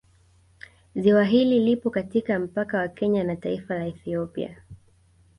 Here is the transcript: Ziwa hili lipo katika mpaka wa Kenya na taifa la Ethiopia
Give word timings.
Ziwa 0.95 1.23
hili 1.23 1.59
lipo 1.59 1.89
katika 1.89 2.39
mpaka 2.39 2.77
wa 2.77 2.87
Kenya 2.87 3.23
na 3.23 3.35
taifa 3.35 3.75
la 3.75 3.85
Ethiopia 3.87 4.57